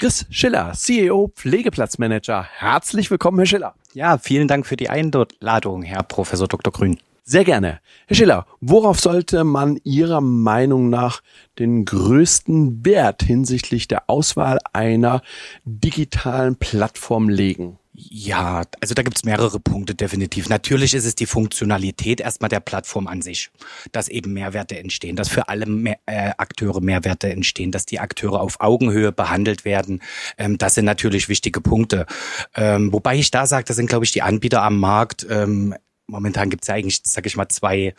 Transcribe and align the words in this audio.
Chris 0.00 0.24
Schiller, 0.30 0.72
CEO 0.74 1.30
Pflegeplatzmanager. 1.36 2.42
Herzlich 2.42 3.10
willkommen, 3.10 3.36
Herr 3.36 3.44
Schiller. 3.44 3.74
Ja, 3.92 4.16
vielen 4.16 4.48
Dank 4.48 4.64
für 4.66 4.78
die 4.78 4.88
Einladung, 4.88 5.82
Herr 5.82 6.02
Professor 6.02 6.48
Dr. 6.48 6.72
Grün. 6.72 6.98
Sehr 7.22 7.44
gerne. 7.44 7.80
Herr 8.06 8.16
Schiller, 8.16 8.46
worauf 8.62 8.98
sollte 8.98 9.44
man 9.44 9.78
Ihrer 9.84 10.22
Meinung 10.22 10.88
nach 10.88 11.20
den 11.58 11.84
größten 11.84 12.82
Wert 12.82 13.22
hinsichtlich 13.24 13.88
der 13.88 14.08
Auswahl 14.08 14.58
einer 14.72 15.20
digitalen 15.66 16.56
Plattform 16.56 17.28
legen? 17.28 17.78
Ja, 18.08 18.62
also 18.80 18.94
da 18.94 19.02
gibt's 19.02 19.24
mehrere 19.24 19.60
Punkte 19.60 19.94
definitiv. 19.94 20.48
Natürlich 20.48 20.94
ist 20.94 21.04
es 21.04 21.16
die 21.16 21.26
Funktionalität 21.26 22.20
erstmal 22.20 22.48
der 22.48 22.60
Plattform 22.60 23.06
an 23.06 23.20
sich, 23.20 23.50
dass 23.92 24.08
eben 24.08 24.32
Mehrwerte 24.32 24.78
entstehen, 24.78 25.16
dass 25.16 25.28
für 25.28 25.48
alle 25.50 25.66
mehr, 25.66 25.98
äh, 26.06 26.30
Akteure 26.38 26.80
Mehrwerte 26.80 27.30
entstehen, 27.30 27.72
dass 27.72 27.84
die 27.84 28.00
Akteure 28.00 28.40
auf 28.40 28.60
Augenhöhe 28.60 29.12
behandelt 29.12 29.66
werden. 29.66 30.00
Ähm, 30.38 30.56
das 30.56 30.76
sind 30.76 30.86
natürlich 30.86 31.28
wichtige 31.28 31.60
Punkte. 31.60 32.06
Ähm, 32.54 32.90
wobei 32.90 33.16
ich 33.16 33.30
da 33.30 33.46
sage, 33.46 33.64
das 33.66 33.76
sind, 33.76 33.88
glaube 33.88 34.06
ich, 34.06 34.12
die 34.12 34.22
Anbieter 34.22 34.62
am 34.62 34.78
Markt. 34.78 35.26
Ähm, 35.28 35.74
momentan 36.06 36.48
gibt's 36.48 36.68
ja 36.68 36.74
eigentlich, 36.74 37.02
sage 37.04 37.26
ich 37.26 37.36
mal, 37.36 37.48
zwei 37.48 37.94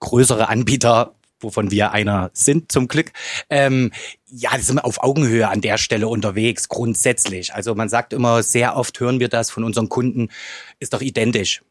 größere 0.00 0.48
Anbieter, 0.48 1.14
wovon 1.42 1.70
wir 1.70 1.92
einer 1.92 2.30
sind 2.32 2.70
zum 2.72 2.88
Glück. 2.88 3.12
Ähm, 3.50 3.92
ja, 4.30 4.56
die 4.56 4.62
sind 4.62 4.78
auf 4.78 5.02
Augenhöhe 5.02 5.48
an 5.48 5.60
der 5.60 5.78
Stelle 5.78 6.08
unterwegs, 6.08 6.68
grundsätzlich. 6.68 7.54
Also 7.54 7.74
man 7.74 7.88
sagt 7.88 8.12
immer, 8.12 8.42
sehr 8.42 8.76
oft 8.76 8.98
hören 9.00 9.20
wir 9.20 9.28
das 9.28 9.50
von 9.50 9.64
unseren 9.64 9.88
Kunden, 9.88 10.28
ist 10.80 10.92
doch 10.92 11.02
identisch. 11.02 11.62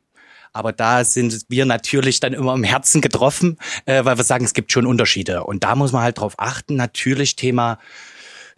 Aber 0.54 0.74
da 0.74 1.04
sind 1.04 1.46
wir 1.48 1.66
natürlich 1.66 2.20
dann 2.20 2.34
immer 2.34 2.54
im 2.54 2.64
Herzen 2.64 3.02
getroffen, 3.02 3.58
äh, 3.86 4.04
weil 4.04 4.18
wir 4.18 4.24
sagen, 4.24 4.46
es 4.46 4.54
gibt 4.54 4.72
schon 4.72 4.86
Unterschiede. 4.86 5.46
Und 5.46 5.64
da 5.64 5.76
muss 5.76 5.92
man 5.92 6.04
halt 6.04 6.20
drauf 6.20 6.34
achten. 6.38 6.76
Natürlich 6.76 7.36
Thema 7.36 7.80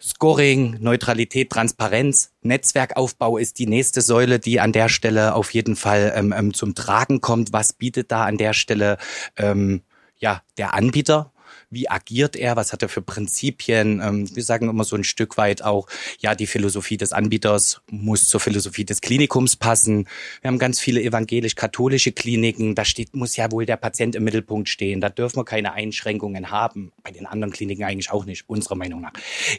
Scoring, 0.02 0.76
Neutralität, 0.80 1.50
Transparenz, 1.50 2.32
Netzwerkaufbau 2.42 3.38
ist 3.38 3.58
die 3.58 3.66
nächste 3.66 4.02
Säule, 4.02 4.38
die 4.38 4.60
an 4.60 4.72
der 4.72 4.88
Stelle 4.88 5.34
auf 5.34 5.54
jeden 5.54 5.76
Fall 5.76 6.12
ähm, 6.14 6.34
ähm 6.36 6.52
zum 6.52 6.74
Tragen 6.74 7.20
kommt. 7.20 7.52
Was 7.52 7.72
bietet 7.72 8.12
da 8.12 8.24
an 8.24 8.36
der 8.36 8.52
Stelle 8.52 8.98
ähm, 9.36 9.82
ja, 10.24 10.40
der 10.56 10.72
Anbieter 10.72 11.33
wie 11.74 11.90
agiert 11.90 12.36
er, 12.36 12.56
was 12.56 12.72
hat 12.72 12.82
er 12.82 12.88
für 12.88 13.02
Prinzipien. 13.02 14.00
Ähm, 14.00 14.34
wir 14.34 14.42
sagen 14.42 14.68
immer 14.68 14.84
so 14.84 14.96
ein 14.96 15.04
Stück 15.04 15.36
weit 15.36 15.62
auch, 15.62 15.88
ja, 16.20 16.34
die 16.34 16.46
Philosophie 16.46 16.96
des 16.96 17.12
Anbieters 17.12 17.80
muss 17.90 18.28
zur 18.28 18.40
Philosophie 18.40 18.84
des 18.84 19.00
Klinikums 19.00 19.56
passen. 19.56 20.08
Wir 20.40 20.48
haben 20.48 20.58
ganz 20.58 20.80
viele 20.80 21.02
evangelisch-katholische 21.02 22.12
Kliniken, 22.12 22.74
da 22.74 22.84
steht, 22.84 23.14
muss 23.14 23.36
ja 23.36 23.50
wohl 23.50 23.66
der 23.66 23.76
Patient 23.76 24.14
im 24.14 24.24
Mittelpunkt 24.24 24.68
stehen. 24.68 25.00
Da 25.00 25.08
dürfen 25.08 25.36
wir 25.36 25.44
keine 25.44 25.72
Einschränkungen 25.72 26.50
haben. 26.50 26.92
Bei 27.02 27.10
den 27.10 27.26
anderen 27.26 27.52
Kliniken 27.52 27.84
eigentlich 27.84 28.10
auch 28.10 28.24
nicht, 28.24 28.48
unserer 28.48 28.76
Meinung 28.76 29.00
nach. 29.00 29.12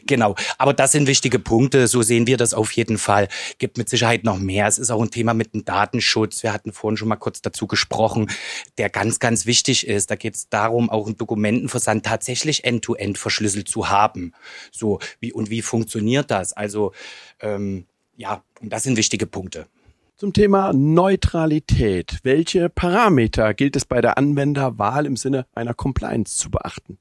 Genau. 0.06 0.34
Aber 0.58 0.74
das 0.74 0.92
sind 0.92 1.06
wichtige 1.06 1.38
Punkte. 1.38 1.86
So 1.86 2.02
sehen 2.02 2.26
wir 2.26 2.36
das 2.36 2.54
auf 2.54 2.72
jeden 2.72 2.98
Fall. 2.98 3.28
Gibt 3.58 3.78
mit 3.78 3.88
Sicherheit 3.88 4.24
noch 4.24 4.38
mehr. 4.38 4.66
Es 4.66 4.78
ist 4.78 4.90
auch 4.90 5.02
ein 5.02 5.10
Thema 5.10 5.34
mit 5.34 5.54
dem 5.54 5.64
Datenschutz. 5.64 6.42
Wir 6.42 6.52
hatten 6.52 6.72
vorhin 6.72 6.96
schon 6.96 7.08
mal 7.08 7.16
kurz 7.16 7.42
dazu 7.42 7.66
gesprochen, 7.66 8.30
der 8.78 8.88
ganz, 8.88 9.18
ganz 9.18 9.46
wichtig 9.46 9.86
ist. 9.86 10.10
Da 10.10 10.16
geht 10.16 10.34
es 10.34 10.48
darum, 10.48 10.90
auch 10.90 11.06
einen 11.06 11.16
Dokumentenversand 11.16 12.05
tatsächlich 12.06 12.64
end-to-end 12.64 13.16
-end 13.16 13.20
verschlüsselt 13.20 13.68
zu 13.68 13.88
haben. 13.88 14.32
So, 14.70 15.00
wie 15.20 15.32
und 15.32 15.50
wie 15.50 15.62
funktioniert 15.62 16.30
das? 16.30 16.52
Also 16.52 16.92
ähm, 17.40 17.86
ja, 18.16 18.42
und 18.60 18.72
das 18.72 18.84
sind 18.84 18.96
wichtige 18.96 19.26
Punkte. 19.26 19.66
Zum 20.16 20.32
Thema 20.32 20.72
Neutralität. 20.72 22.20
Welche 22.22 22.70
Parameter 22.70 23.52
gilt 23.52 23.76
es 23.76 23.84
bei 23.84 24.00
der 24.00 24.16
Anwenderwahl 24.16 25.04
im 25.04 25.16
Sinne 25.16 25.44
einer 25.54 25.74
Compliance 25.74 26.38
zu 26.38 26.50
beachten? 26.50 26.98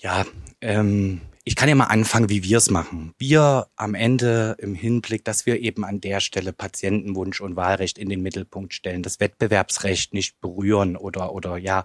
Ja, 0.00 0.24
ähm, 0.60 1.20
ich 1.50 1.56
kann 1.56 1.68
ja 1.68 1.74
mal 1.74 1.86
anfangen, 1.86 2.28
wie 2.28 2.44
wir 2.44 2.58
es 2.58 2.70
machen. 2.70 3.12
Wir 3.18 3.66
am 3.74 3.96
Ende 3.96 4.54
im 4.60 4.76
Hinblick, 4.76 5.24
dass 5.24 5.46
wir 5.46 5.58
eben 5.58 5.84
an 5.84 6.00
der 6.00 6.20
Stelle 6.20 6.52
Patientenwunsch 6.52 7.40
und 7.40 7.56
Wahlrecht 7.56 7.98
in 7.98 8.08
den 8.08 8.22
Mittelpunkt 8.22 8.72
stellen, 8.72 9.02
das 9.02 9.18
Wettbewerbsrecht 9.18 10.14
nicht 10.14 10.40
berühren 10.40 10.96
oder, 10.96 11.34
oder 11.34 11.56
ja, 11.56 11.82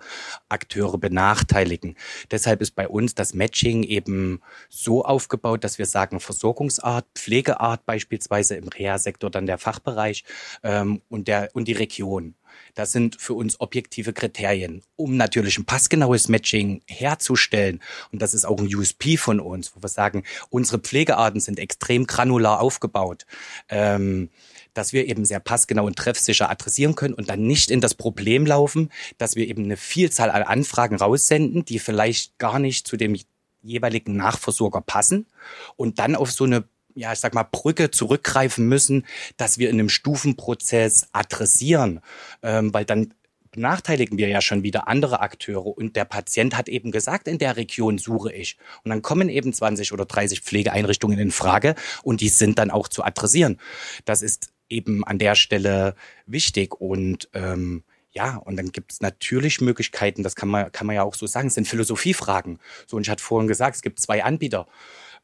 Akteure 0.50 1.00
benachteiligen. 1.00 1.96
Deshalb 2.30 2.62
ist 2.62 2.76
bei 2.76 2.88
uns 2.88 3.16
das 3.16 3.34
Matching 3.34 3.82
eben 3.82 4.40
so 4.70 5.04
aufgebaut, 5.04 5.64
dass 5.64 5.80
wir 5.80 5.88
sagen, 5.88 6.20
Versorgungsart, 6.20 7.08
Pflegeart 7.16 7.88
beispielsweise 7.88 8.58
im 8.58 8.68
Reha-Sektor 8.68 9.32
dann 9.32 9.48
der 9.48 9.58
Fachbereich 9.58 10.26
ähm, 10.62 11.02
und, 11.10 11.28
der, 11.28 11.50
und 11.54 11.68
die 11.68 11.74
Region. 11.74 12.36
Das 12.74 12.92
sind 12.92 13.20
für 13.20 13.34
uns 13.34 13.60
objektive 13.60 14.14
Kriterien, 14.14 14.82
um 14.96 15.18
natürlich 15.18 15.58
ein 15.58 15.66
passgenaues 15.66 16.28
Matching 16.28 16.82
herzustellen. 16.88 17.82
Und 18.12 18.22
das 18.22 18.34
ist 18.34 18.46
auch 18.46 18.58
ein 18.58 18.74
USP 18.74 19.18
von 19.18 19.40
uns, 19.40 19.76
wo 19.76 19.82
wir 19.82 19.90
sagen, 19.90 20.24
unsere 20.50 20.80
Pflegearten 20.80 21.40
sind 21.40 21.60
extrem 21.60 22.08
granular 22.08 22.62
aufgebaut. 22.62 23.26
Ähm, 23.70 24.30
dass 24.74 24.94
wir 24.94 25.08
eben 25.08 25.26
sehr 25.26 25.40
passgenau 25.40 25.86
und 25.86 25.96
treffsicher 25.96 26.50
adressieren 26.50 26.96
können 26.96 27.14
und 27.14 27.30
dann 27.30 27.48
nicht 27.48 27.72
in 27.72 27.82
das 27.82 27.96
Problem 27.96 28.46
laufen, 28.46 28.92
dass 29.18 29.36
wir 29.36 29.48
eben 29.48 29.64
eine 29.64 29.78
Vielzahl 29.78 30.30
an 30.30 30.44
Anfragen 30.44 30.98
raussenden, 30.98 31.66
die 31.66 31.80
vielleicht 31.80 32.38
gar 32.38 32.60
nicht 32.60 32.86
zu 32.86 32.98
dem 32.98 33.16
jeweiligen 33.62 34.16
Nachversorger 34.16 34.82
passen 34.82 35.28
und 35.76 35.98
dann 35.98 36.16
auf 36.16 36.32
so 36.32 36.44
eine 36.44 36.66
ja, 36.96 37.14
ich 37.14 37.20
sag 37.20 37.34
mal, 37.34 37.44
Brücke 37.44 37.92
zurückgreifen 37.92 38.68
müssen, 38.68 39.06
dass 39.38 39.58
wir 39.58 39.70
in 39.70 39.76
einem 39.76 39.90
Stufenprozess 39.90 41.08
adressieren, 41.12 42.00
ähm, 42.42 42.74
weil 42.74 42.86
dann 42.86 43.14
benachteiligen 43.52 44.18
wir 44.18 44.28
ja 44.28 44.42
schon 44.42 44.64
wieder 44.64 44.88
andere 44.88 45.22
Akteure 45.22 45.66
und 45.66 45.96
der 45.96 46.06
Patient 46.06 46.58
hat 46.58 46.68
eben 46.68 46.92
gesagt, 46.92 47.28
in 47.28 47.38
der 47.38 47.56
Region 47.56 47.98
suche 47.98 48.34
ich. 48.34 48.58
Und 48.84 48.90
dann 48.90 49.02
kommen 49.02 49.30
eben 49.30 49.54
20 49.54 49.94
oder 49.94 50.06
30 50.06 50.42
Pflegeeinrichtungen 50.42 51.18
in 51.20 51.32
Frage 51.32 51.76
und 52.04 52.22
die 52.22 52.30
sind 52.30 52.60
dann 52.60 52.70
auch 52.70 52.90
zu 52.90 53.04
adressieren. 53.04 53.60
Das 54.04 54.22
ist 54.22 54.50
eben 54.70 55.04
an 55.06 55.20
der 55.20 55.36
Stelle 55.36 55.96
wichtig 56.26 56.80
und 56.80 57.30
ähm, 57.34 57.84
ja, 58.12 58.38
und 58.38 58.56
dann 58.56 58.72
gibt 58.72 58.94
es 58.94 59.02
natürlich 59.02 59.60
Möglichkeiten, 59.60 60.24
das 60.24 60.36
kann 60.36 60.48
man, 60.48 60.72
kann 60.72 60.88
man 60.88 60.96
ja 60.96 61.04
auch 61.04 61.16
so 61.16 61.28
sagen, 61.28 61.50
es 61.50 61.54
sind 61.54 61.68
Philosophiefragen. 61.68 62.60
So, 62.88 62.96
und 62.96 63.04
ich 63.04 63.10
hatte 63.10 63.24
vorhin 63.24 63.48
gesagt, 63.48 63.76
es 63.76 63.82
gibt 63.82 64.00
zwei 64.00 64.24
Anbieter 64.24 64.68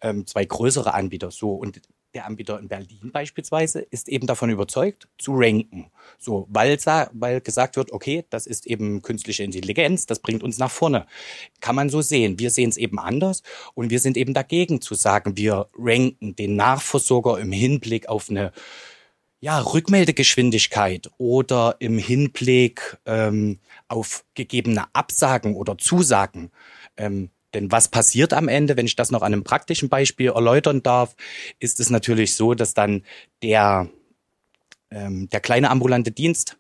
ähm, 0.02 0.26
zwei 0.28 0.46
größere 0.46 0.94
Anbieter. 0.94 1.32
So 1.32 1.54
und 1.54 1.82
der 2.14 2.26
Anbieter 2.26 2.60
in 2.60 2.68
Berlin 2.68 3.12
beispielsweise 3.12 3.80
ist 3.80 4.10
eben 4.10 4.28
davon 4.28 4.50
überzeugt, 4.50 5.08
zu 5.18 5.34
ranken. 5.34 5.92
So, 6.18 6.48
weil, 6.50 6.78
weil 7.14 7.42
gesagt 7.42 7.78
wird, 7.78 7.92
okay, 7.92 8.26
das 8.30 8.48
ist 8.48 8.68
eben 8.68 9.02
künstliche 9.02 9.44
Intelligenz, 9.44 10.06
das 10.06 10.20
bringt 10.20 10.44
uns 10.44 10.58
nach 10.58 10.72
vorne. 10.72 11.06
Kann 11.62 11.76
man 11.76 11.90
so 11.90 12.02
sehen. 12.02 12.40
Wir 12.40 12.50
sehen 12.50 12.70
es 12.70 12.78
eben 12.78 13.00
anders 13.00 13.44
und 13.74 13.90
wir 13.90 14.00
sind 14.00 14.18
eben 14.18 14.34
dagegen 14.34 14.82
zu 14.82 14.96
sagen, 14.96 15.38
wir 15.38 15.70
ranken 15.78 16.36
den 16.36 16.56
Nachversorger 16.56 17.40
im 17.40 17.52
Hinblick 17.52 18.10
auf 18.10 18.30
eine 18.30 18.52
ja, 19.40 19.60
Rückmeldegeschwindigkeit 19.60 21.10
oder 21.18 21.78
im 21.80 21.98
Hinblick 21.98 22.98
ähm, 23.06 23.60
auf 23.88 24.24
gegebene 24.36 24.94
Absagen 24.94 25.56
oder 25.56 25.78
Zusagen. 25.78 26.52
Ähm, 26.96 27.32
denn 27.54 27.72
was 27.72 27.90
passiert 27.90 28.34
am 28.34 28.48
Ende, 28.48 28.78
wenn 28.78 28.86
ich 28.86 28.96
das 28.96 29.12
noch 29.12 29.22
an 29.22 29.34
einem 29.34 29.44
praktischen 29.44 29.90
Beispiel 29.90 30.30
erläutern 30.30 30.84
darf, 30.84 31.16
ist 31.60 31.80
es 31.80 31.90
natürlich 31.90 32.36
so, 32.36 32.54
dass 32.54 32.74
dann 32.74 33.04
der, 33.44 33.90
ähm, 34.90 35.30
der 35.30 35.40
kleine 35.40 35.70
ambulante 35.70 36.12
Dienst 36.12 36.58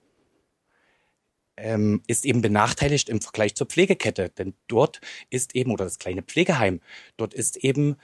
ähm, 1.57 2.01
ist 2.07 2.25
eben 2.25 2.41
benachteiligt 2.41 3.09
im 3.09 3.21
Vergleich 3.21 3.55
zur 3.55 3.67
Pflegekette. 3.67 4.29
Denn 4.29 4.53
dort 4.67 4.99
ist 5.29 5.55
eben, 5.55 5.71
oder 5.71 5.85
das 5.85 5.99
kleine 5.99 6.23
Pflegeheim, 6.23 6.81
dort 7.17 7.33
ist 7.33 7.57
eben 7.57 7.97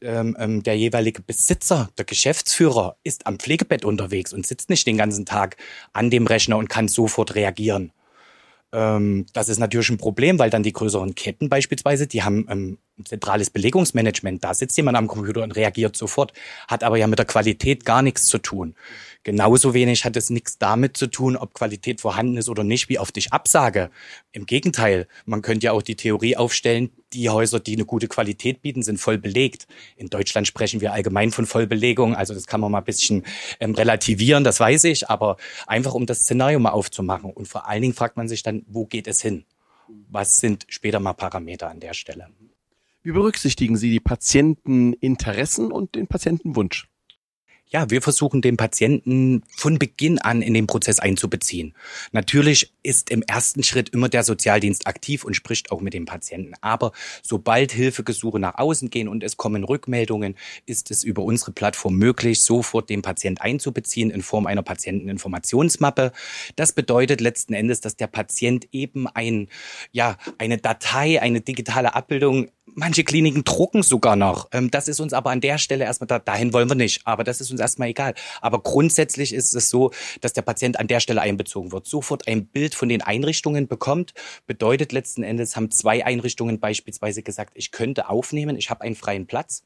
ähm, 0.00 0.36
ähm 0.38 0.62
der 0.62 0.76
jeweilige 0.76 1.22
Besitzer, 1.22 1.90
der 1.98 2.04
Geschäftsführer, 2.04 2.96
ist 3.04 3.26
am 3.26 3.38
Pflegebett 3.38 3.84
unterwegs 3.84 4.32
und 4.32 4.46
sitzt 4.46 4.70
nicht 4.70 4.86
den 4.86 4.96
ganzen 4.96 5.26
Tag 5.26 5.56
an 5.92 6.10
dem 6.10 6.26
Rechner 6.26 6.56
und 6.56 6.68
kann 6.68 6.88
sofort 6.88 7.34
reagieren. 7.34 7.92
Ähm, 8.72 9.26
das 9.32 9.48
ist 9.48 9.58
natürlich 9.58 9.90
ein 9.90 9.98
Problem, 9.98 10.38
weil 10.38 10.50
dann 10.50 10.62
die 10.62 10.72
größeren 10.72 11.14
Ketten 11.14 11.48
beispielsweise, 11.48 12.06
die 12.06 12.22
haben 12.22 12.46
ähm, 12.48 12.78
ein 12.98 13.04
zentrales 13.04 13.50
Belegungsmanagement. 13.50 14.42
Da 14.42 14.54
sitzt 14.54 14.76
jemand 14.76 14.96
am 14.96 15.08
Computer 15.08 15.42
und 15.42 15.52
reagiert 15.52 15.96
sofort, 15.96 16.32
hat 16.68 16.82
aber 16.82 16.96
ja 16.96 17.06
mit 17.06 17.18
der 17.18 17.26
Qualität 17.26 17.84
gar 17.84 18.02
nichts 18.02 18.26
zu 18.26 18.38
tun. 18.38 18.74
Genauso 19.24 19.74
wenig 19.74 20.04
hat 20.04 20.16
es 20.16 20.30
nichts 20.30 20.58
damit 20.58 20.96
zu 20.96 21.06
tun, 21.06 21.36
ob 21.36 21.54
Qualität 21.54 22.00
vorhanden 22.00 22.38
ist 22.38 22.48
oder 22.48 22.64
nicht, 22.64 22.88
wie 22.88 22.98
oft 22.98 23.16
ich 23.16 23.32
absage. 23.32 23.90
Im 24.32 24.46
Gegenteil, 24.46 25.06
man 25.26 25.42
könnte 25.42 25.66
ja 25.66 25.72
auch 25.72 25.82
die 25.82 25.96
Theorie 25.96 26.36
aufstellen, 26.36 26.90
die 27.12 27.28
Häuser, 27.28 27.60
die 27.60 27.74
eine 27.74 27.84
gute 27.84 28.08
Qualität 28.08 28.62
bieten, 28.62 28.82
sind 28.82 28.98
voll 28.98 29.18
belegt. 29.18 29.66
In 29.96 30.08
Deutschland 30.08 30.46
sprechen 30.46 30.80
wir 30.80 30.92
allgemein 30.92 31.30
von 31.30 31.46
Vollbelegung, 31.46 32.14
also 32.14 32.34
das 32.34 32.46
kann 32.46 32.60
man 32.60 32.72
mal 32.72 32.78
ein 32.78 32.84
bisschen 32.84 33.24
ähm, 33.60 33.74
relativieren, 33.74 34.44
das 34.44 34.60
weiß 34.60 34.84
ich, 34.84 35.08
aber 35.08 35.36
einfach 35.66 35.94
um 35.94 36.06
das 36.06 36.20
Szenario 36.20 36.58
mal 36.58 36.70
aufzumachen. 36.70 37.30
Und 37.30 37.48
vor 37.48 37.68
allen 37.68 37.82
Dingen 37.82 37.94
fragt 37.94 38.16
man 38.16 38.28
sich 38.28 38.42
dann, 38.42 38.64
wo 38.66 38.86
geht 38.86 39.06
es 39.06 39.20
hin? 39.20 39.44
Was 40.08 40.38
sind 40.38 40.64
später 40.68 41.00
mal 41.00 41.12
Parameter 41.12 41.68
an 41.68 41.80
der 41.80 41.94
Stelle? 41.94 42.28
Wie 43.02 43.12
berücksichtigen 43.12 43.76
Sie 43.76 43.90
die 43.90 44.00
Patienteninteressen 44.00 45.72
und 45.72 45.96
den 45.96 46.06
Patientenwunsch? 46.06 46.88
Ja, 47.72 47.88
wir 47.88 48.02
versuchen 48.02 48.42
den 48.42 48.58
Patienten 48.58 49.42
von 49.56 49.78
Beginn 49.78 50.18
an 50.18 50.42
in 50.42 50.52
den 50.52 50.66
Prozess 50.66 51.00
einzubeziehen. 51.00 51.74
Natürlich 52.12 52.72
ist 52.82 53.10
im 53.10 53.22
ersten 53.22 53.62
Schritt 53.62 53.88
immer 53.88 54.10
der 54.10 54.24
Sozialdienst 54.24 54.86
aktiv 54.86 55.24
und 55.24 55.34
spricht 55.34 55.72
auch 55.72 55.80
mit 55.80 55.94
dem 55.94 56.04
Patienten. 56.04 56.52
Aber 56.60 56.92
sobald 57.22 57.72
Hilfegesuche 57.72 58.38
nach 58.38 58.58
außen 58.58 58.90
gehen 58.90 59.08
und 59.08 59.24
es 59.24 59.38
kommen 59.38 59.64
Rückmeldungen, 59.64 60.36
ist 60.66 60.90
es 60.90 61.02
über 61.02 61.22
unsere 61.22 61.52
Plattform 61.52 61.96
möglich, 61.96 62.42
sofort 62.42 62.90
den 62.90 63.00
Patient 63.00 63.40
einzubeziehen 63.40 64.10
in 64.10 64.22
Form 64.22 64.46
einer 64.46 64.62
Patienteninformationsmappe. 64.62 66.12
Das 66.56 66.72
bedeutet 66.72 67.22
letzten 67.22 67.54
Endes, 67.54 67.80
dass 67.80 67.96
der 67.96 68.06
Patient 68.06 68.68
eben 68.72 69.06
ein, 69.06 69.48
ja, 69.92 70.18
eine 70.36 70.58
Datei, 70.58 71.22
eine 71.22 71.40
digitale 71.40 71.94
Abbildung 71.94 72.48
Manche 72.74 73.04
Kliniken 73.04 73.44
drucken 73.44 73.82
sogar 73.82 74.16
noch. 74.16 74.48
Ähm, 74.52 74.70
das 74.70 74.88
ist 74.88 75.00
uns 75.00 75.12
aber 75.12 75.30
an 75.30 75.40
der 75.40 75.58
Stelle 75.58 75.84
erstmal, 75.84 76.06
da, 76.06 76.18
dahin 76.18 76.52
wollen 76.52 76.68
wir 76.68 76.76
nicht. 76.76 77.02
Aber 77.04 77.24
das 77.24 77.40
ist 77.40 77.50
uns 77.50 77.60
erstmal 77.62 77.88
egal. 77.88 78.14
Aber 78.40 78.62
grundsätzlich 78.62 79.32
ist 79.32 79.54
es 79.54 79.70
so, 79.70 79.90
dass 80.20 80.32
der 80.32 80.42
Patient 80.42 80.78
an 80.78 80.88
der 80.88 81.00
Stelle 81.00 81.20
einbezogen 81.20 81.72
wird. 81.72 81.86
Sofort 81.86 82.28
ein 82.28 82.46
Bild 82.46 82.74
von 82.74 82.88
den 82.88 83.02
Einrichtungen 83.02 83.68
bekommt. 83.68 84.12
Bedeutet 84.46 84.92
letzten 84.92 85.22
Endes 85.22 85.56
haben 85.56 85.70
zwei 85.70 86.04
Einrichtungen 86.04 86.60
beispielsweise 86.60 87.22
gesagt, 87.22 87.52
ich 87.54 87.72
könnte 87.72 88.08
aufnehmen, 88.08 88.56
ich 88.56 88.70
habe 88.70 88.82
einen 88.82 88.94
freien 88.94 89.26
Platz 89.26 89.64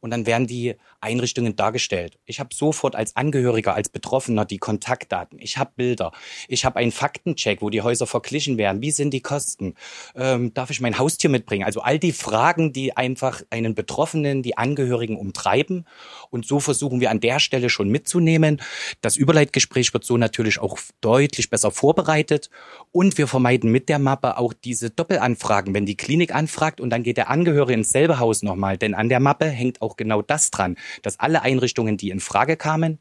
und 0.00 0.10
dann 0.10 0.26
werden 0.26 0.46
die 0.46 0.74
Einrichtungen 1.00 1.56
dargestellt. 1.56 2.18
Ich 2.24 2.40
habe 2.40 2.54
sofort 2.54 2.96
als 2.96 3.16
Angehöriger, 3.16 3.74
als 3.74 3.88
Betroffener 3.88 4.44
die 4.44 4.58
Kontaktdaten. 4.58 5.38
Ich 5.38 5.58
habe 5.58 5.72
Bilder. 5.76 6.12
Ich 6.48 6.64
habe 6.64 6.78
einen 6.78 6.92
Faktencheck, 6.92 7.62
wo 7.62 7.70
die 7.70 7.82
Häuser 7.82 8.06
verglichen 8.06 8.58
werden. 8.58 8.82
Wie 8.82 8.90
sind 8.90 9.12
die 9.12 9.20
Kosten? 9.20 9.74
Ähm, 10.14 10.52
darf 10.54 10.70
ich 10.70 10.80
mein 10.80 10.98
Haustier 10.98 11.30
mitbringen? 11.30 11.64
Also 11.64 11.80
all 11.80 11.98
die 11.98 12.12
Fragen, 12.12 12.72
die 12.72 12.96
einfach 12.96 13.42
einen 13.50 13.74
Betroffenen, 13.74 14.42
die 14.42 14.56
Angehörigen 14.56 15.16
umtreiben. 15.16 15.86
Und 16.30 16.46
so 16.46 16.60
versuchen 16.60 17.00
wir 17.00 17.10
an 17.10 17.20
der 17.20 17.38
Stelle 17.38 17.70
schon 17.70 17.88
mitzunehmen. 17.90 18.60
Das 19.00 19.16
Überleitgespräch 19.16 19.92
wird 19.92 20.04
so 20.04 20.16
natürlich 20.16 20.58
auch 20.60 20.78
deutlich 21.00 21.50
besser 21.50 21.70
vorbereitet. 21.70 22.50
Und 22.92 23.18
wir 23.18 23.26
vermeiden 23.26 23.70
mit 23.70 23.88
der 23.88 23.98
Mappe 23.98 24.38
auch 24.38 24.52
diese 24.52 24.90
Doppelanfragen, 24.90 25.74
wenn 25.74 25.86
die 25.86 25.96
Klinik 25.96 26.34
anfragt 26.34 26.80
und 26.80 26.90
dann 26.90 27.02
geht 27.02 27.16
der 27.16 27.30
Angehörige 27.30 27.74
ins 27.74 27.92
selbe 27.92 28.18
Haus 28.18 28.42
nochmal. 28.42 28.78
Denn 28.78 28.94
an 28.94 29.08
der 29.08 29.20
Mappe 29.20 29.46
hängt 29.46 29.82
auch 29.82 29.89
auch 29.90 29.96
genau 29.96 30.22
das 30.22 30.50
dran, 30.50 30.76
dass 31.02 31.18
alle 31.18 31.42
Einrichtungen, 31.42 31.96
die 31.96 32.10
in 32.10 32.20
Frage 32.20 32.56
kamen, 32.56 33.00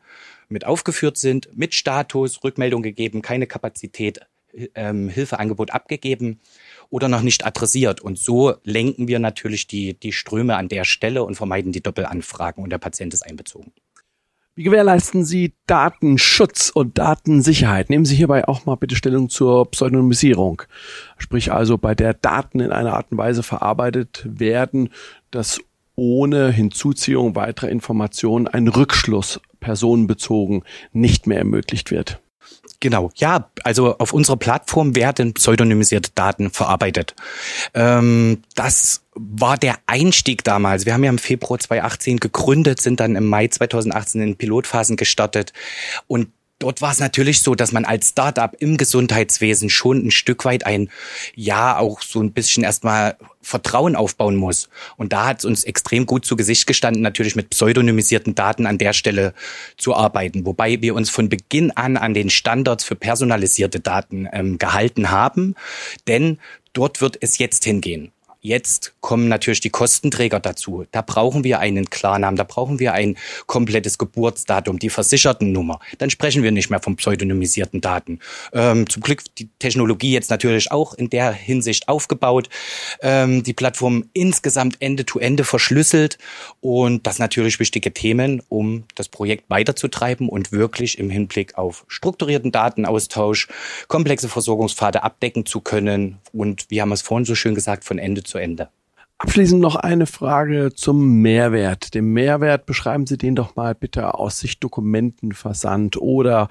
mit 0.50 0.66
aufgeführt 0.66 1.18
sind, 1.18 1.56
mit 1.56 1.76
Status, 1.76 2.44
Rückmeldung 2.44 2.82
gegeben, 2.82 3.22
keine 3.22 3.48
Kapazität, 3.48 4.20
ähm, 4.74 5.10
Hilfeangebot 5.10 5.72
abgegeben 5.72 6.40
oder 6.90 7.08
noch 7.08 7.22
nicht 7.22 7.46
adressiert. 7.46 8.02
Und 8.02 8.18
so 8.18 8.56
lenken 8.64 9.08
wir 9.08 9.20
natürlich 9.20 9.68
die, 9.68 9.94
die 9.94 10.12
Ströme 10.12 10.58
an 10.58 10.70
der 10.70 10.86
Stelle 10.86 11.24
und 11.24 11.36
vermeiden 11.36 11.72
die 11.72 11.82
Doppelanfragen 11.82 12.64
und 12.64 12.72
der 12.72 12.80
Patient 12.80 13.14
ist 13.14 13.22
einbezogen. 13.22 13.72
Wie 14.56 14.64
gewährleisten 14.64 15.24
Sie 15.24 15.54
Datenschutz 15.68 16.70
und 16.70 16.98
Datensicherheit? 16.98 17.90
Nehmen 17.90 18.04
Sie 18.04 18.18
hierbei 18.18 18.46
auch 18.46 18.66
mal 18.66 18.76
bitte 18.76 18.98
Stellung 18.98 19.30
zur 19.30 19.72
Pseudonymisierung. 19.72 20.64
Sprich 21.18 21.54
also, 21.54 21.78
bei 21.78 21.96
der 21.96 22.14
Daten 22.14 22.60
in 22.60 22.74
einer 22.74 22.94
Art 22.96 23.10
und 23.12 23.18
Weise 23.18 23.42
verarbeitet 23.42 24.26
werden, 24.28 24.90
dass 25.32 25.62
ohne 26.00 26.52
Hinzuziehung 26.52 27.36
weiterer 27.36 27.70
Informationen 27.70 28.48
ein 28.48 28.68
Rückschluss 28.68 29.42
personenbezogen 29.60 30.64
nicht 30.94 31.28
mehr 31.28 31.40
ermöglicht 31.40 31.92
wird. 31.92 32.22
Genau, 32.80 33.12
ja, 33.16 33.50
also 33.66 33.98
auf 33.98 34.14
unserer 34.14 34.38
Plattform 34.38 34.96
werden 34.96 35.34
pseudonymisierte 35.34 36.12
Daten 36.16 36.50
verarbeitet. 36.50 37.14
Ähm, 37.74 38.42
das 38.56 39.04
war 39.16 39.58
der 39.58 39.76
Einstieg 39.86 40.46
damals. 40.46 40.86
Wir 40.86 40.94
haben 40.94 41.04
ja 41.04 41.10
im 41.10 41.18
Februar 41.18 41.60
2018 41.60 42.18
gegründet, 42.18 42.80
sind 42.80 43.02
dann 43.02 43.18
im 43.18 43.26
Mai 43.26 43.50
2018 43.50 44.22
in 44.22 44.38
Pilotphasen 44.38 44.96
gestartet 44.96 45.52
und 46.08 46.30
Dort 46.60 46.82
war 46.82 46.92
es 46.92 47.00
natürlich 47.00 47.42
so, 47.42 47.56
dass 47.56 47.72
man 47.72 47.86
als 47.86 48.10
Startup 48.10 48.54
im 48.60 48.76
Gesundheitswesen 48.76 49.70
schon 49.70 50.06
ein 50.06 50.12
Stück 50.12 50.44
weit 50.44 50.66
ein, 50.66 50.90
ja, 51.34 51.78
auch 51.78 52.02
so 52.02 52.22
ein 52.22 52.34
bisschen 52.34 52.64
erstmal 52.64 53.16
Vertrauen 53.42 53.96
aufbauen 53.96 54.36
muss. 54.36 54.68
Und 54.98 55.14
da 55.14 55.26
hat 55.28 55.40
es 55.40 55.46
uns 55.46 55.64
extrem 55.64 56.06
gut 56.06 56.26
zu 56.26 56.36
Gesicht 56.36 56.68
gestanden, 56.68 57.02
natürlich 57.02 57.38
mit 57.38 57.50
pseudonymisierten 57.50 58.36
Daten 58.36 58.66
an 58.66 58.78
der 58.78 58.92
Stelle 58.92 59.34
zu 59.78 59.96
arbeiten. 59.96 60.46
Wobei 60.46 60.82
wir 60.82 60.96
uns 60.96 61.10
von 61.10 61.30
Beginn 61.30 61.72
an 61.72 61.96
an 61.96 62.14
den 62.14 62.30
Standards 62.30 62.84
für 62.84 62.96
personalisierte 62.96 63.80
Daten 63.80 64.28
ähm, 64.34 64.58
gehalten 64.58 65.12
haben. 65.12 65.56
Denn 66.08 66.40
dort 66.74 67.00
wird 67.00 67.18
es 67.22 67.38
jetzt 67.38 67.64
hingehen. 67.64 68.12
Jetzt 68.42 68.94
kommen 69.02 69.28
natürlich 69.28 69.60
die 69.60 69.70
Kostenträger 69.70 70.40
dazu. 70.40 70.86
Da 70.92 71.02
brauchen 71.02 71.44
wir 71.44 71.60
einen 71.60 71.90
Klarnamen, 71.90 72.38
da 72.38 72.46
brauchen 72.46 72.80
wir 72.80 72.94
ein 72.94 73.18
komplettes 73.48 73.98
Geburtsdatum, 73.98 74.80
die 74.80 74.90
Versichertennummer. 74.90 75.80
Dann 75.98 76.10
sprechen 76.10 76.42
wir 76.42 76.54
nicht 76.54 76.70
mehr 76.70 76.80
von 76.80 76.96
pseudonymisierten 76.96 77.82
Daten. 77.82 78.20
Ähm, 78.54 78.90
zum 78.90 79.04
Glück 79.04 79.24
die 79.36 79.50
Technologie 79.60 80.14
jetzt 80.14 80.30
natürlich 80.30 80.72
auch 80.72 80.94
in 80.94 81.10
der 81.10 81.34
Hinsicht 81.34 81.90
aufgebaut. 81.90 82.48
Ähm, 83.02 83.44
die 83.44 83.52
Plattform 83.52 84.06
insgesamt 84.14 84.78
Ende-to-Ende 84.80 85.44
-Ende 85.44 85.46
verschlüsselt 85.46 86.18
und 86.62 87.06
das 87.08 87.20
natürlich 87.20 87.60
wichtige 87.60 87.92
Themen, 87.92 88.42
um 88.48 88.86
das 88.96 89.10
Projekt 89.10 89.50
weiterzutreiben 89.50 90.30
und 90.30 90.54
wirklich 90.54 90.98
im 90.98 91.10
Hinblick 91.10 91.58
auf 91.58 91.84
strukturierten 91.90 92.54
Datenaustausch 92.54 93.50
komplexe 93.90 94.30
Versorgungspfade 94.30 95.04
abdecken 95.04 95.46
zu 95.46 95.60
können. 95.60 96.20
Und 96.32 96.68
wie 96.70 96.82
haben 96.82 96.90
wir 96.90 96.94
es 96.94 97.02
vorhin 97.02 97.26
so 97.26 97.36
schön 97.36 97.54
gesagt, 97.54 97.84
von 97.84 98.00
Ende 98.00 98.24
zu 98.30 98.38
Ende. 98.38 98.70
Abschließend 99.22 99.60
noch 99.60 99.76
eine 99.76 100.06
Frage 100.06 100.72
zum 100.74 101.22
Mehrwert. 101.22 101.94
Dem 101.94 102.14
Mehrwert 102.14 102.66
beschreiben 102.66 103.06
Sie 103.06 103.18
den 103.18 103.36
doch 103.36 103.58
mal 103.58 103.76
bitte 103.76 104.14
aus 104.14 104.40
Sicht 104.40 104.64
Dokumentenversand 104.64 105.98
oder 105.98 106.48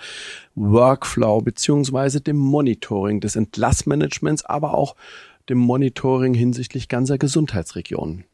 Workflow 0.54 1.40
beziehungsweise 1.40 2.20
dem 2.20 2.36
Monitoring 2.36 3.20
des 3.20 3.36
Entlassmanagements, 3.36 4.44
aber 4.44 4.74
auch 4.74 4.96
dem 5.48 5.56
Monitoring 5.56 6.34
hinsichtlich 6.34 6.88
ganzer 6.88 7.16
Gesundheitsregionen. 7.16 8.24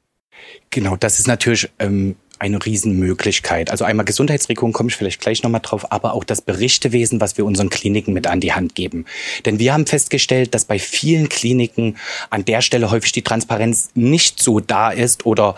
Genau, 0.71 0.97
das 0.97 1.21
ist 1.21 1.29
natürlich 1.29 1.71
ähm, 1.79 2.17
eine 2.39 2.65
Riesenmöglichkeit. 2.65 3.71
Also 3.71 3.85
einmal 3.85 4.05
Gesundheitsregierung 4.05 4.73
komme 4.73 4.89
ich 4.91 4.97
vielleicht 4.97 5.21
gleich 5.21 5.43
nochmal 5.43 5.61
drauf, 5.63 5.91
aber 5.93 6.15
auch 6.15 6.25
das 6.25 6.43
Berichtewesen, 6.43 7.21
was 7.21 7.37
wir 7.37 7.45
unseren 7.45 7.71
Kliniken 7.71 8.13
mit 8.13 8.27
an 8.27 8.41
die 8.41 8.53
Hand 8.53 8.75
geben. 8.75 9.05
Denn 9.45 9.59
wir 9.59 9.73
haben 9.73 9.87
festgestellt, 9.87 10.55
dass 10.55 10.65
bei 10.65 10.79
vielen 10.79 11.29
Kliniken 11.29 11.97
an 12.31 12.45
der 12.45 12.61
Stelle 12.61 12.91
häufig 12.91 13.13
die 13.13 13.23
Transparenz 13.23 13.91
nicht 13.95 14.43
so 14.43 14.61
da 14.61 14.91
ist 14.91 15.27
oder 15.27 15.57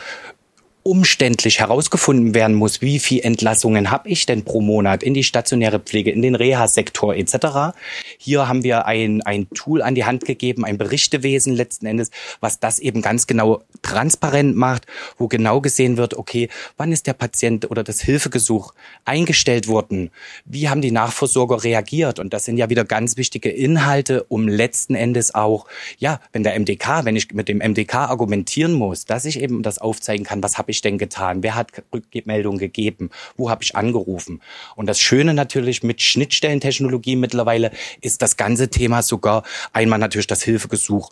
umständlich 0.87 1.59
herausgefunden 1.59 2.33
werden 2.33 2.55
muss, 2.55 2.81
wie 2.81 3.00
viel 3.00 3.21
Entlassungen 3.25 3.91
habe 3.91 4.09
ich 4.09 4.25
denn 4.25 4.44
pro 4.44 4.60
Monat 4.60 5.03
in 5.03 5.15
die 5.15 5.25
stationäre 5.25 5.81
Pflege, 5.81 6.13
in 6.13 6.22
den 6.22 6.37
Reha-Sektor 6.37 7.17
etc. 7.17 7.77
Hier 8.19 8.46
haben 8.46 8.63
wir 8.63 8.87
ein, 8.87 9.20
ein 9.22 9.51
Tool 9.51 9.82
an 9.82 9.96
die 9.96 10.05
Hand 10.05 10.25
gegeben, 10.25 10.65
ein 10.65 10.79
Berichtewesen 10.79 11.56
letzten 11.56 11.87
Endes, 11.87 12.13
was 12.39 12.60
das 12.60 12.79
eben 12.79 13.03
ganz 13.03 13.27
genau 13.27 13.63
transparent 13.82 14.55
macht, 14.55 14.87
wo 15.19 15.27
genau 15.27 15.60
gesehen 15.60 15.96
wird, 15.96 16.15
okay, 16.15 16.49
wann 16.77 16.93
ist 16.93 17.08
der 17.08 17.15
Patient 17.15 17.69
oder 17.69 17.82
das 17.82 18.01
Hilfegesuch 18.01 18.72
eingestellt 19.05 19.67
worden, 19.67 20.13
wie 20.44 20.69
haben 20.69 20.82
die 20.82 20.93
Nachversorger 20.93 21.65
reagiert 21.65 22.20
und 22.20 22.32
das 22.32 22.44
sind 22.44 22.58
ja 22.58 22.70
wieder 22.70 22.84
ganz 22.84 23.17
wichtige 23.17 23.51
Inhalte, 23.51 24.22
um 24.29 24.46
letzten 24.46 24.94
Endes 24.94 25.34
auch, 25.34 25.67
ja, 25.99 26.20
wenn 26.32 26.44
der 26.44 26.56
MDK, 26.56 27.05
wenn 27.05 27.17
ich 27.17 27.32
mit 27.32 27.49
dem 27.49 27.58
MDK 27.58 27.94
argumentieren 27.94 28.72
muss, 28.72 29.05
dass 29.05 29.25
ich 29.25 29.41
eben 29.41 29.65
das 29.65 29.79
aufzeigen 29.79 30.25
kann, 30.25 30.44
was 30.44 30.58
habe 30.58 30.70
ich 30.70 30.76
ich 30.77 30.83
denn 30.83 30.99
getan? 30.99 31.43
Wer 31.43 31.55
hat 31.55 31.73
Rückmeldung 31.93 32.59
gegeben? 32.59 33.11
Wo 33.37 33.51
habe 33.51 33.63
ich 33.65 33.75
angerufen? 33.77 34.41
Und 34.77 34.87
das 34.87 35.01
Schöne 35.01 35.35
natürlich 35.35 35.83
mit 35.83 36.01
Schnittstellentechnologie 36.01 37.17
mittlerweile 37.17 37.73
ist 38.01 38.23
das 38.23 38.37
ganze 38.37 38.71
Thema 38.71 39.03
sogar 39.03 39.43
einmal 39.73 39.99
natürlich 39.99 40.27
das 40.27 40.43
Hilfegesuch 40.43 41.11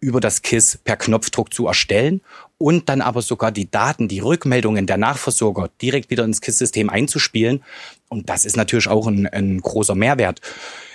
über 0.00 0.20
das 0.20 0.42
KISS 0.42 0.78
per 0.82 0.96
Knopfdruck 0.96 1.52
zu 1.52 1.66
erstellen 1.66 2.22
und 2.56 2.88
dann 2.88 3.02
aber 3.02 3.20
sogar 3.20 3.52
die 3.52 3.70
Daten, 3.70 4.08
die 4.08 4.20
Rückmeldungen 4.20 4.86
der 4.86 4.96
Nachversorger 4.96 5.70
direkt 5.80 6.10
wieder 6.10 6.24
ins 6.24 6.40
KISS-System 6.40 6.88
einzuspielen. 6.88 7.62
Und 8.08 8.30
das 8.30 8.46
ist 8.46 8.56
natürlich 8.56 8.88
auch 8.88 9.06
ein, 9.06 9.26
ein 9.26 9.60
großer 9.60 9.94
Mehrwert. 9.94 10.40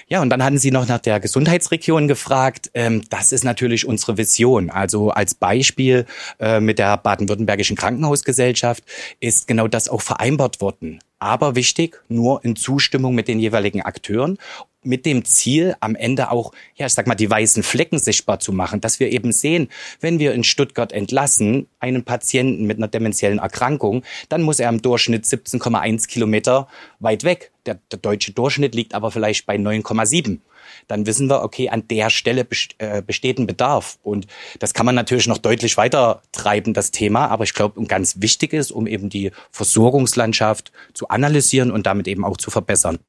Ja, 0.08 0.22
und 0.22 0.30
dann 0.30 0.44
hatten 0.44 0.60
Sie 0.60 0.70
noch 0.70 0.88
nach 0.88 1.00
der 1.00 1.20
Gesundheitsregion 1.20 2.08
gefragt. 2.08 2.70
Ähm, 2.76 3.02
das 3.10 3.32
ist 3.32 3.44
natürlich 3.44 3.88
unsere 3.88 4.18
Vision. 4.18 4.70
Also 4.70 5.10
als 5.10 5.34
Beispiel 5.34 6.06
äh, 6.40 6.60
mit 6.60 6.78
der 6.78 6.98
Baden-Württembergischen 6.98 7.76
Krankenhausgesellschaft 7.76 8.84
ist 9.20 9.48
genau 9.48 9.68
das 9.68 9.90
auch 9.90 10.04
vereinbart 10.04 10.62
worden. 10.62 11.00
Aber 11.18 11.56
wichtig, 11.56 12.04
nur 12.08 12.44
in 12.46 12.56
Zustimmung 12.56 13.16
mit 13.16 13.28
den 13.28 13.40
jeweiligen 13.40 13.82
Akteuren 13.82 14.38
mit 14.86 15.06
dem 15.06 15.26
Ziel, 15.26 15.76
am 15.80 15.96
Ende 15.96 16.32
auch, 16.32 16.54
ja, 16.76 16.86
ich 16.86 16.94
sag 16.94 17.08
mal, 17.08 17.16
die 17.16 17.30
weißen 17.30 17.64
Flecken 17.64 18.00
sichtbar 18.00 18.40
zu 18.40 18.54
machen, 18.54 18.82
dass 18.82 19.00
wir 19.00 19.12
eben 19.12 19.32
sehen, 19.32 19.70
wenn 20.00 20.20
wir 20.20 20.34
in 20.34 20.44
Stuttgart 20.44 20.92
entlassen, 20.92 21.68
einen 21.80 22.04
Patienten 22.04 22.66
mit 22.66 22.78
einer 22.78 22.88
dementiellen 22.88 23.40
Erkrankung, 23.40 24.04
dann 24.30 24.42
muss 24.42 24.60
er 24.60 24.70
im 24.70 24.82
Durchschnitt 24.82 25.26
17,1 25.26 26.08
Kilometer 26.08 26.68
weit 27.00 27.24
weg. 27.24 27.52
Der, 27.66 27.80
der 27.92 28.00
deutsche 28.00 28.32
Durchschnitt 28.32 28.76
liegt 28.76 28.94
aber 28.94 29.12
vielleicht 29.12 29.46
bei 29.46 29.56
9,7. 29.56 30.40
dann 30.88 31.06
wissen 31.08 31.30
wir, 31.30 31.42
okay, 31.42 31.70
an 31.70 31.88
der 31.88 32.10
Stelle 32.10 32.48
äh, 32.78 33.02
besteht 33.02 33.40
ein 33.40 33.48
Bedarf. 33.48 33.98
Und 34.04 34.28
das 34.60 34.74
kann 34.74 34.86
man 34.86 34.96
natürlich 34.96 35.28
noch 35.28 35.40
deutlich 35.40 35.78
weiter 35.78 36.22
treiben, 36.32 36.74
das 36.74 36.92
Thema. 36.92 37.28
Aber 37.28 37.44
ich 37.44 37.54
glaube, 37.54 37.82
ein 37.82 37.88
ganz 37.88 38.22
wichtig 38.22 38.54
ist, 38.54 38.72
um 38.72 38.86
eben 38.88 39.10
die 39.10 39.32
Versorgungslandschaft 39.52 40.72
zu 40.94 41.10
analysieren 41.10 41.72
und 41.72 41.86
damit 41.86 42.08
eben 42.08 42.24
auch 42.24 42.38
zu 42.38 42.52
verbessern. 42.52 43.00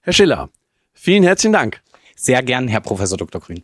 Herr 0.00 0.12
Schiller, 0.14 0.48
vielen 0.98 1.22
herzlichen 1.22 1.52
Dank. 1.52 1.80
Sehr 2.16 2.42
gern, 2.42 2.68
Herr 2.68 2.80
Professor 2.80 3.16
Dr. 3.16 3.40
Grün. 3.40 3.62